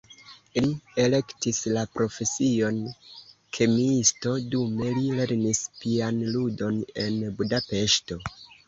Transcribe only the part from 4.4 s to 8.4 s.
dume li lernis pianludon en Budapeŝto.